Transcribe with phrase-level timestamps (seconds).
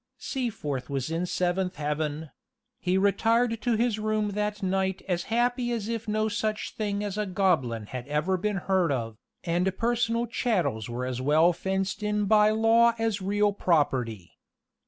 [0.17, 2.31] Seaforth was in the seventh heaven;
[2.79, 7.19] he retired to his room that night as happy as if no such thing as
[7.19, 12.25] a goblin had ever been heard of, and personal chattels were as well fenced in
[12.25, 14.39] by law as real property.